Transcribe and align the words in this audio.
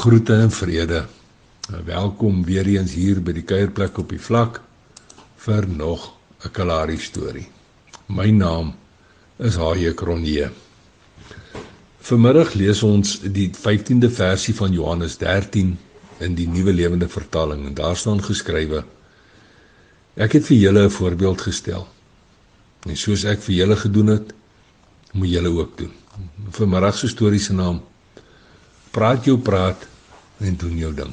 Groete 0.00 0.32
en 0.32 0.50
vrede. 0.50 1.04
Welkom 1.84 2.44
weer 2.44 2.64
eens 2.66 2.94
hier 2.96 3.18
by 3.20 3.34
die 3.36 3.42
kuierplek 3.44 3.98
op 4.00 4.08
die 4.08 4.20
vlak 4.22 4.62
vir 5.44 5.66
nog 5.68 6.06
'n 6.40 6.52
Kalahari 6.56 6.96
storie. 6.96 7.44
My 8.08 8.30
naam 8.30 8.72
is 9.36 9.58
Haie 9.60 9.92
Kronje. 9.94 10.50
Vanmiddag 12.00 12.54
lees 12.54 12.82
ons 12.82 13.20
die 13.20 13.50
15de 13.52 14.10
versie 14.10 14.54
van 14.54 14.72
Johannes 14.72 15.18
13 15.18 15.78
in 16.18 16.34
die 16.34 16.48
Nuwe 16.48 16.72
Lewende 16.72 17.08
Vertaling 17.08 17.66
en 17.66 17.74
daar 17.74 17.96
staan 17.96 18.24
geskrywe: 18.24 18.84
Ek 20.16 20.32
het 20.32 20.46
vir 20.46 20.56
julle 20.56 20.84
'n 20.84 20.90
voorbeeld 20.90 21.40
gestel. 21.40 21.88
En 22.88 22.96
soos 22.96 23.24
ek 23.24 23.42
vir 23.42 23.54
julle 23.54 23.76
gedoen 23.76 24.06
het, 24.06 24.32
moet 25.12 25.28
julle 25.28 25.48
ook 25.48 25.78
doen. 25.78 25.92
Vanmiddag 26.50 26.96
se 26.96 27.08
storie 27.08 27.40
se 27.40 27.52
naam 27.52 27.82
praat 28.90 29.24
jou 29.24 29.38
praat 29.38 29.89
en 30.40 30.56
jou 30.78 30.92
ding. 30.94 31.12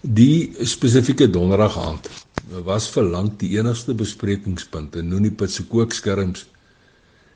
Die 0.00 0.54
spesifieke 0.62 1.26
donderdag 1.30 1.78
aand 1.80 2.08
was 2.64 2.88
vir 2.92 3.08
lank 3.08 3.38
die 3.40 3.56
enigste 3.58 3.94
besprekingspunt 3.94 4.96
in 4.96 5.08
Nonipit 5.10 5.50
se 5.50 5.64
kookskerms 5.68 6.46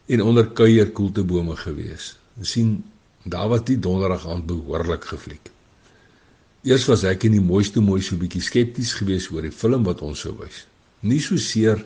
en 0.06 0.22
onder 0.22 0.46
kuier 0.46 0.92
koeltebome 0.94 1.56
gewees. 1.56 2.16
Ons 2.38 2.54
sien 2.54 2.76
daar 3.24 3.48
was 3.48 3.64
die 3.68 3.78
donderdag 3.78 4.26
aand 4.28 4.46
behoorlik 4.46 5.04
gefliek. 5.10 5.50
Eers 6.62 6.86
was 6.86 7.02
ek 7.08 7.26
in 7.26 7.34
die 7.34 7.42
mooiste 7.42 7.82
mooi 7.82 8.00
so 8.02 8.16
bietjie 8.16 8.42
skepties 8.42 8.94
geweest 8.94 9.32
oor 9.34 9.42
die 9.42 9.54
film 9.54 9.82
wat 9.88 10.02
ons 10.06 10.22
sou 10.22 10.36
wys. 10.38 10.62
Nie 11.02 11.20
so 11.20 11.36
seer 11.36 11.82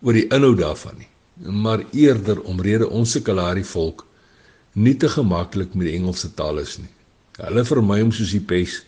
oor 0.00 0.16
die 0.16 0.26
inhoud 0.32 0.58
daarvan 0.62 0.96
nie, 1.02 1.10
maar 1.52 1.84
eerder 1.92 2.40
omrede 2.48 2.88
ons 2.88 3.12
se 3.12 3.20
Kalahari 3.20 3.64
volk 3.68 4.06
nie 4.74 4.96
te 4.96 5.08
gemaklik 5.12 5.76
met 5.76 5.90
die 5.90 5.96
Engelse 5.98 6.32
taal 6.34 6.58
is 6.62 6.78
nie. 6.80 6.93
Hulle 7.42 7.64
vermy 7.66 8.00
hom 8.00 8.12
soos 8.14 8.32
die 8.34 8.42
pes 8.42 8.82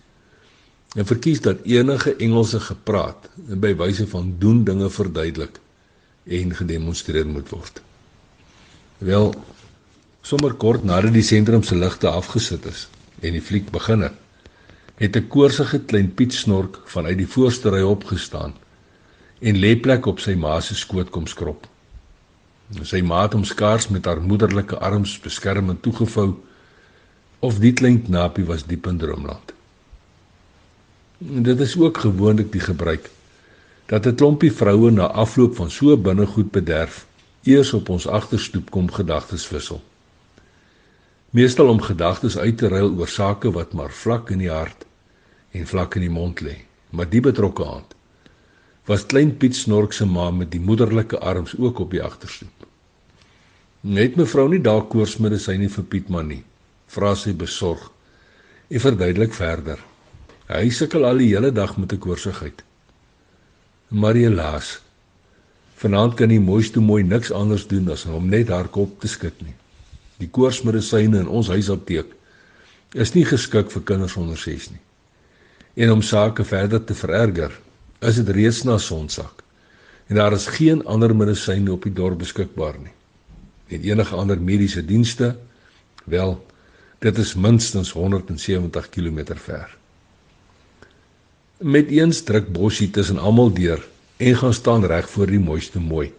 en 0.96 1.06
verkies 1.09 1.42
dat 1.45 1.64
enige 1.69 2.14
Engelse 2.22 2.61
gepraat 2.62 3.27
by 3.36 3.72
wyse 3.77 4.06
van 4.12 4.36
doen 4.38 4.62
dinge 4.64 4.91
verduidelik 4.91 5.58
en 6.27 6.55
gedemonstreer 6.55 7.27
moet 7.27 7.50
word. 7.50 7.83
Wel, 8.98 9.34
sommer 10.22 10.55
kort 10.55 10.86
nadat 10.86 11.14
die 11.14 11.27
sentrum 11.27 11.62
se 11.66 11.77
ligte 11.77 12.08
afgesit 12.08 12.64
is 12.70 12.86
en 13.20 13.34
die 13.34 13.42
fliek 13.42 13.69
begin 13.75 14.06
het, 14.06 14.14
het 14.97 15.16
'n 15.16 15.28
koorsige 15.28 15.78
klein 15.84 16.14
Piet 16.14 16.33
snork 16.33 16.81
vanuit 16.86 17.19
die 17.19 17.28
voorste 17.34 17.70
ry 17.70 17.83
opgestaan 17.83 18.55
en 19.41 19.60
lê 19.60 19.77
plek 19.77 20.06
op 20.06 20.20
sy 20.20 20.34
ma 20.34 20.60
se 20.60 20.75
skoot 20.75 21.10
kom 21.10 21.27
skrop. 21.27 21.66
Sy 22.83 23.03
maat 23.03 23.33
hom 23.33 23.44
skaars 23.44 23.88
met 23.88 24.05
haar 24.05 24.20
moederlike 24.20 24.78
arms 24.78 25.20
beskermend 25.20 25.83
toegevou 25.83 26.34
of 27.47 27.61
die 27.62 27.72
klein 27.78 28.00
knapie 28.02 28.44
was 28.47 28.64
diep 28.66 28.89
in 28.91 28.98
droomland. 28.98 29.52
Dit 31.19 31.61
is 31.64 31.77
ook 31.78 31.98
gewoonlik 32.03 32.50
die 32.53 32.61
gebruik 32.61 33.11
dat 33.86 34.06
'n 34.06 34.14
klompie 34.14 34.53
vroue 34.53 34.91
na 34.91 35.06
afloop 35.06 35.55
van 35.56 35.70
so 35.70 35.97
binnegoed 35.97 36.50
bederf 36.50 37.06
eers 37.42 37.72
op 37.72 37.88
ons 37.88 38.06
agterstoep 38.06 38.70
kom 38.70 38.91
gedagtes 38.92 39.48
wissel. 39.50 39.80
Meestal 41.30 41.69
om 41.69 41.80
gedagtes 41.80 42.38
uit 42.38 42.58
te 42.58 42.69
ruil 42.69 42.91
oor 42.98 43.08
sake 43.08 43.50
wat 43.50 43.72
maar 43.72 43.92
vlak 43.92 44.31
in 44.31 44.38
die 44.38 44.50
hart 44.50 44.86
en 45.50 45.66
vlak 45.66 45.94
in 45.94 46.00
die 46.00 46.10
mond 46.10 46.41
lê, 46.41 46.56
maar 46.91 47.08
die 47.10 47.20
betrokke 47.20 47.66
aand 47.66 47.94
was 48.86 49.06
klein 49.06 49.36
Piet 49.36 49.56
Snork 49.56 49.92
se 49.92 50.06
ma 50.06 50.31
met 50.31 50.50
die 50.50 50.60
moederlike 50.60 51.19
arms 51.19 51.55
ook 51.58 51.78
op 51.78 51.91
die 51.91 52.03
agterstoep. 52.03 52.66
Net 53.81 54.16
mevrou 54.16 54.48
nie 54.48 54.60
dalk 54.60 54.88
koorsmedisyne 54.91 55.69
vir 55.69 55.84
Piet 55.84 56.08
man 56.08 56.27
nie, 56.27 56.44
vra 56.87 57.15
sy 57.15 57.34
besorg 57.34 57.91
en 58.69 58.81
verduidelik 58.81 59.34
verder. 59.34 59.79
Hy 60.47 60.70
sukkel 60.70 61.06
al 61.06 61.19
die 61.23 61.33
hele 61.34 61.53
dag 61.53 61.77
met 61.77 61.93
'n 61.93 61.98
koorsigheid. 61.98 62.62
Marie 63.89 64.31
laas. 64.31 64.81
Vanaand 65.77 66.15
kan 66.15 66.28
die 66.28 66.41
mooiste 66.41 66.81
mooi 66.81 67.03
niks 67.03 67.31
anders 67.31 67.66
doen 67.66 67.91
as 67.91 68.06
om 68.06 68.28
net 68.28 68.49
haar 68.49 68.69
kop 68.69 69.00
te 69.00 69.09
skud 69.09 69.43
nie. 69.43 69.55
Die 70.19 70.28
koorsmedisyne 70.28 71.19
in 71.19 71.28
ons 71.28 71.49
huisapteek 71.49 72.06
is 72.94 73.12
nie 73.15 73.25
geskik 73.25 73.71
vir 73.71 73.83
kinders 73.83 74.16
onder 74.16 74.39
6 74.39 74.71
nie. 74.71 74.81
En 75.75 75.91
om 75.91 76.03
sake 76.03 76.44
verder 76.44 76.84
te 76.84 76.94
vererger, 76.94 77.53
is 78.00 78.16
dit 78.16 78.28
reeds 78.28 78.62
na 78.65 78.78
sonsak. 78.78 79.43
En 80.09 80.16
daar 80.16 80.33
is 80.33 80.47
geen 80.47 80.84
ander 80.87 81.15
medisyne 81.16 81.72
op 81.72 81.83
die 81.83 81.93
dorp 81.93 82.19
beskikbaar 82.19 82.78
nie. 82.78 82.94
En 83.69 83.83
enige 83.83 84.15
ander 84.16 84.41
mediese 84.41 84.84
dienste, 84.84 85.37
wel, 86.05 86.47
dit 86.99 87.19
is 87.19 87.34
minstens 87.34 87.93
170 87.93 88.89
km 88.89 89.34
ver. 89.34 89.77
Met 91.59 91.89
eens 91.89 92.23
druk 92.23 92.53
Bosie 92.53 92.91
tussen 92.91 93.19
almal 93.19 93.53
deur 93.53 93.84
en 94.17 94.37
gaan 94.37 94.55
staan 94.55 94.84
reg 94.84 95.11
voor 95.11 95.27
die 95.27 95.41
mooiste 95.41 95.81
mooi. 95.81 96.12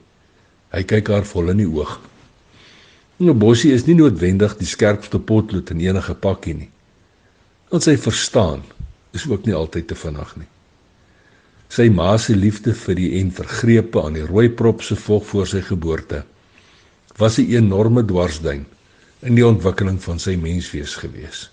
Hy 0.74 0.84
kyk 0.84 1.10
haar 1.14 1.26
vol 1.26 1.50
in 1.54 1.62
die 1.64 1.70
oog. 1.70 1.98
Nou 3.18 3.34
Bosie 3.34 3.74
is 3.74 3.86
nie 3.88 3.96
noodwendig 3.98 4.58
die 4.60 4.70
skerpste 4.70 5.20
potlood 5.20 5.72
in 5.74 5.82
enige 5.82 6.14
pakkie 6.14 6.54
nie. 6.54 6.70
Want 7.70 7.84
sy 7.84 7.98
verstaan 7.98 8.62
is 9.18 9.26
ook 9.30 9.46
nie 9.46 9.56
altyd 9.58 9.88
te 9.90 9.98
vinnig 9.98 10.36
nie. 10.38 10.50
Sy 11.74 11.90
ma 11.92 12.14
se 12.22 12.36
liefde 12.36 12.74
vir 12.86 12.96
die 12.96 13.12
en 13.20 13.32
vergrepe 13.36 14.04
aan 14.04 14.16
die 14.16 14.26
rooi 14.28 14.48
prop 14.50 14.84
se 14.86 14.96
vog 14.96 15.26
voor 15.28 15.48
sy 15.50 15.62
geboorte 15.66 16.24
was 17.18 17.40
'n 17.40 17.50
enorme 17.50 18.06
dwarsduin 18.06 18.66
in 19.26 19.38
die 19.38 19.46
ontwikkeling 19.46 19.98
van 20.04 20.20
sy 20.22 20.36
menswees 20.40 20.96
gewees. 21.00 21.48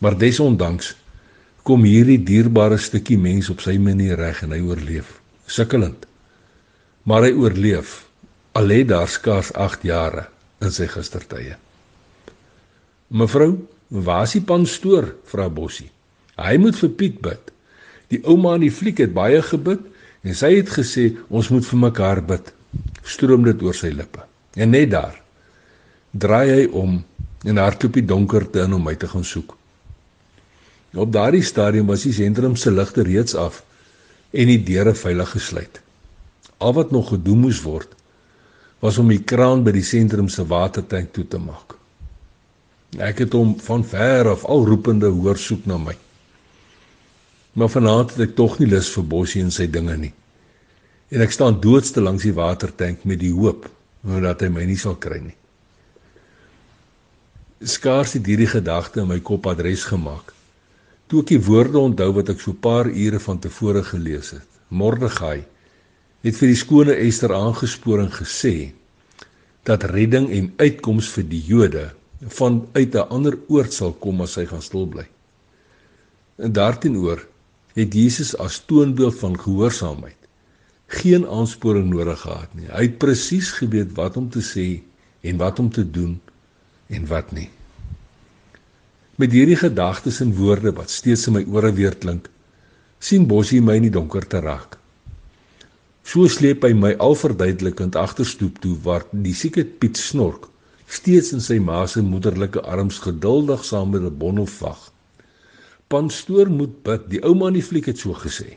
Maar 0.00 0.16
desondanks 0.18 0.94
kom 1.66 1.84
hierdie 1.84 2.18
dierbare 2.24 2.78
stukkie 2.80 3.18
mens 3.20 3.50
op 3.52 3.62
sy 3.62 3.76
manier 3.78 4.18
reg 4.18 4.42
en 4.46 4.54
hy 4.56 4.60
oorleef, 4.64 5.12
sukkelend. 5.46 6.06
Maar 7.06 7.28
hy 7.28 7.34
oorleef 7.36 8.00
al 8.58 8.70
lê 8.70 8.80
daar 8.88 9.08
skaars 9.08 9.52
8 9.54 9.84
jare 9.86 10.26
in 10.64 10.72
sy 10.74 10.88
gistertye. 10.90 11.56
Mevrou, 13.10 13.54
waar 13.88 14.26
is 14.26 14.36
die 14.38 14.44
pan 14.46 14.66
stoor? 14.66 15.12
vra 15.30 15.48
Bossie. 15.50 15.90
Hy 16.40 16.56
moet 16.62 16.78
vir 16.78 16.92
Piet 16.96 17.20
bid. 17.22 17.52
Die 18.10 18.20
ouma 18.26 18.56
in 18.58 18.66
die 18.66 18.74
fliek 18.74 19.02
het 19.02 19.14
baie 19.14 19.42
gebid 19.44 19.82
en 20.26 20.36
sy 20.36 20.54
het 20.56 20.70
gesê 20.72 21.10
ons 21.28 21.50
moet 21.52 21.66
vir 21.66 21.82
mekaar 21.86 22.22
bid. 22.26 22.52
Stroom 23.06 23.44
dit 23.46 23.62
oor 23.62 23.76
sy 23.76 23.92
lippe. 23.94 24.24
En 24.56 24.72
net 24.74 24.90
daar 24.94 25.18
draai 26.10 26.50
hy 26.50 26.62
om 26.74 26.98
en 27.44 27.56
hardloop 27.62 27.96
die 27.96 28.06
donkerte 28.06 28.64
in 28.64 28.74
om 28.76 28.84
my 28.84 28.94
te 28.98 29.08
gaan 29.08 29.24
soek. 29.24 29.54
Op 30.94 31.12
daardie 31.12 31.44
stadium 31.46 31.86
was 31.86 32.02
die 32.02 32.14
sentrum 32.14 32.56
se 32.56 32.70
ligte 32.70 33.04
reeds 33.06 33.34
af 33.38 33.62
en 34.30 34.50
die 34.50 34.58
deure 34.62 34.94
veilig 34.94 35.30
gesluit. 35.36 35.80
Al 36.58 36.74
wat 36.74 36.90
nog 36.90 37.12
gedoen 37.14 37.46
moes 37.46 37.62
word 37.62 37.94
was 38.80 38.98
om 38.98 39.10
die 39.12 39.20
kraan 39.20 39.62
by 39.64 39.74
die 39.76 39.84
sentrum 39.84 40.28
se 40.32 40.44
watertank 40.48 41.12
toe 41.12 41.26
te 41.28 41.38
maak. 41.38 41.76
Ek 42.98 43.20
het 43.22 43.34
hom 43.36 43.52
van 43.60 43.84
ver 43.84 44.32
af 44.32 44.46
al 44.48 44.64
roepende 44.66 45.10
hoor 45.12 45.38
soek 45.38 45.66
na 45.68 45.76
my. 45.78 45.94
Maar 47.52 47.68
vanaand 47.68 48.14
het 48.14 48.30
ek 48.30 48.38
tog 48.38 48.56
nie 48.58 48.70
lus 48.70 48.88
vir 48.94 49.04
Bossie 49.04 49.42
en 49.44 49.52
sy 49.54 49.68
dinge 49.70 49.96
nie. 50.00 50.14
En 51.12 51.22
ek 51.22 51.34
staan 51.34 51.60
doodste 51.60 52.00
langs 52.00 52.24
die 52.24 52.34
watertank 52.34 53.04
met 53.04 53.20
die 53.20 53.34
hoop 53.34 53.68
dat 54.00 54.40
hy 54.40 54.48
my 54.48 54.64
nie 54.64 54.78
sal 54.80 54.96
kry 54.96 55.20
nie. 55.20 55.36
Skaars 57.60 58.14
het 58.16 58.24
hierdie 58.24 58.48
gedagte 58.48 59.02
in 59.02 59.10
my 59.10 59.18
kop 59.20 59.44
adres 59.50 59.82
gemaak. 59.84 60.30
Toe 61.12 61.20
ek 61.20 61.32
die 61.34 61.42
woorde 61.44 61.76
onthou 61.76 62.06
wat 62.16 62.30
ek 62.32 62.40
so 62.40 62.52
'n 62.52 62.60
paar 62.64 62.88
ure 62.88 63.20
van 63.20 63.38
tevore 63.38 63.82
gelees 63.84 64.30
het. 64.32 64.48
Mordegai 64.70 65.44
het 66.24 66.36
vir 66.36 66.48
die 66.48 66.56
skone 66.56 66.94
Ester 66.96 67.34
aangespoor 67.34 68.00
en 68.00 68.12
gesê 68.12 68.72
dat 69.64 69.84
redding 69.84 70.30
en 70.30 70.52
uitkoms 70.56 71.10
vir 71.12 71.24
die 71.28 71.42
Jode 71.44 71.92
van 72.38 72.66
uit 72.72 72.94
'n 72.94 73.08
ander 73.10 73.36
oord 73.48 73.72
sal 73.72 73.92
kom 73.92 74.22
as 74.22 74.36
hy 74.36 74.46
gaan 74.46 74.62
stil 74.62 74.86
bly. 74.86 75.06
En 76.38 76.52
daarteenoor 76.52 77.26
het 77.74 77.92
Jesus 77.92 78.34
as 78.38 78.64
toonbeeld 78.64 79.18
van 79.18 79.36
gehoorsaamheid 79.36 80.16
geen 80.86 81.26
aansporing 81.26 81.90
nodig 81.90 82.20
gehad 82.20 82.54
nie. 82.54 82.72
Hy 82.72 82.82
het 82.82 82.98
presies 82.98 83.52
geweet 83.52 83.92
wat 83.92 84.16
om 84.16 84.30
te 84.30 84.40
sê 84.40 84.80
en 85.20 85.36
wat 85.36 85.58
om 85.58 85.70
te 85.70 85.84
doen 85.90 86.20
en 86.90 87.06
wat 87.10 87.32
nie. 87.36 87.48
Met 89.20 89.32
hierdie 89.36 89.58
gedagtes 89.60 90.20
en 90.24 90.34
woorde 90.36 90.72
wat 90.76 90.90
steeds 90.90 91.26
in 91.28 91.36
my 91.38 91.44
ore 91.48 91.72
weer 91.76 91.96
klink, 91.96 92.28
sien 92.98 93.26
Bosie 93.30 93.62
my 93.64 93.78
in 93.80 93.88
die 93.88 93.94
donker 93.94 94.26
te 94.26 94.40
raak. 94.44 94.76
So 96.04 96.28
sleep 96.28 96.64
hy 96.66 96.72
my 96.74 96.94
al 96.98 97.14
verduidelikend 97.14 97.96
agterstoep 97.96 98.58
toe 98.62 98.76
waar 98.84 99.04
die 99.12 99.34
sieke 99.36 99.64
Piet 99.64 100.00
snork 100.00 100.48
steeds 100.90 101.30
in 101.36 101.44
sy 101.44 101.60
ma 101.62 101.84
se 101.86 102.02
moederlike 102.02 102.64
arms 102.66 102.98
geduldig 103.04 103.62
saam 103.64 103.92
met 103.94 104.02
'n 104.02 104.16
bondel 104.18 104.48
vag 104.58 104.90
Panstoor 105.90 106.46
moet 106.46 106.82
bid. 106.86 107.08
Die 107.10 107.20
ouma 107.26 107.48
in 107.50 107.56
die 107.58 107.66
fliek 107.66 107.88
het 107.90 107.98
so 107.98 108.14
gesê. 108.14 108.52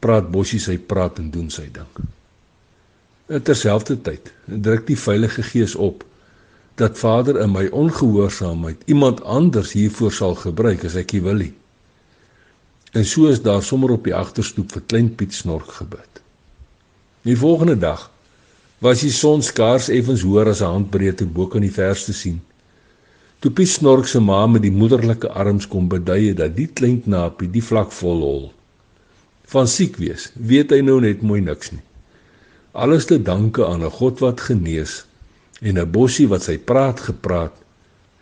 Praat 0.00 0.30
Bosie 0.32 0.60
sy 0.62 0.78
praat 0.80 1.18
en 1.20 1.28
doen 1.34 1.50
sy 1.52 1.66
ding. 1.74 1.90
Terselfdertyd 3.28 4.30
druk 4.64 4.86
die 4.88 4.96
Heilige 4.96 5.44
Gees 5.44 5.74
op 5.76 6.06
dat 6.74 6.98
Vader 6.98 7.40
in 7.40 7.52
my 7.52 7.66
ongehoorsaamheid 7.68 8.82
iemand 8.86 9.22
anders 9.22 9.72
hiervoor 9.72 10.12
sal 10.12 10.34
gebruik 10.34 10.84
as 10.84 10.96
ek 10.96 11.12
wil 11.24 11.42
nie. 11.44 11.52
En 12.92 13.04
so 13.04 13.28
is 13.28 13.42
daar 13.42 13.62
sommer 13.62 13.90
op 13.90 14.04
die 14.04 14.14
agterstoep 14.14 14.72
vir 14.72 14.82
klein 14.86 15.14
Piet 15.14 15.34
snork 15.34 15.70
gebid. 15.80 16.22
Die 17.22 17.36
volgende 17.36 17.78
dag 17.78 18.10
was 18.78 19.00
die 19.00 19.12
son 19.14 19.42
skaars 19.42 19.88
effens 19.88 20.24
hoër 20.26 20.48
as 20.52 20.60
'n 20.60 20.72
handbreedte 20.76 21.26
bo 21.26 21.46
kan 21.46 21.60
die 21.60 21.72
verste 21.72 22.12
sien. 22.12 22.40
Toe 23.38 23.50
Piet 23.50 23.68
snork 23.68 24.06
se 24.06 24.20
ma 24.20 24.46
met 24.46 24.62
die 24.62 24.70
moederlike 24.70 25.28
arms 25.28 25.68
kom 25.68 25.88
beduie 25.88 26.34
dat 26.34 26.56
die 26.56 26.66
klein 26.66 27.02
knapie 27.02 27.50
die 27.50 27.62
vlak 27.62 27.92
vol 27.92 28.20
hol. 28.20 28.52
Van 29.44 29.68
siek 29.68 29.96
wees, 29.96 30.32
weet 30.34 30.70
hy 30.70 30.80
nou 30.80 31.00
net 31.00 31.22
mooi 31.22 31.40
niks 31.40 31.70
nie. 31.72 31.82
Alles 32.72 33.04
te 33.04 33.22
danke 33.22 33.66
aan 33.66 33.84
'n 33.84 33.90
God 33.90 34.20
wat 34.20 34.40
genees 34.40 35.04
en 35.62 35.78
'n 35.78 35.90
bossie 35.90 36.28
wat 36.28 36.42
sy 36.42 36.58
praat 36.58 37.00
gepraat 37.00 37.54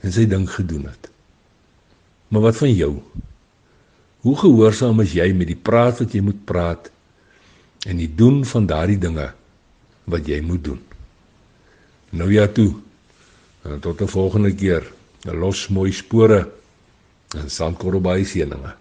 en 0.00 0.12
sy 0.12 0.26
ding 0.28 0.44
gedoen 0.50 0.84
het. 0.84 1.10
Maar 2.28 2.40
wat 2.40 2.56
van 2.56 2.72
jou? 2.72 3.02
Hoe 4.20 4.36
gehoorsaam 4.36 5.00
is 5.00 5.12
jy 5.12 5.32
met 5.32 5.46
die 5.46 5.56
praat 5.56 5.98
wat 5.98 6.12
jy 6.12 6.20
moet 6.20 6.44
praat 6.44 6.90
en 7.88 7.96
die 7.96 8.14
doen 8.14 8.44
van 8.44 8.66
daardie 8.66 8.98
dinge 8.98 9.32
wat 10.04 10.26
jy 10.26 10.40
moet 10.40 10.64
doen? 10.64 10.80
Nou 12.10 12.32
ja 12.32 12.46
toe. 12.46 12.74
En 13.64 13.80
tot 13.80 14.00
'n 14.00 14.06
volgende 14.06 14.54
keer. 14.54 14.92
Los 15.24 15.68
mooi 15.68 15.92
spore 15.92 16.48
en 17.36 17.50
sandkorrelbaai 17.50 18.24
seëninge. 18.24 18.79